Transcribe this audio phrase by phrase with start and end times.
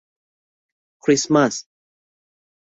[1.03, 1.55] คริสต์มาส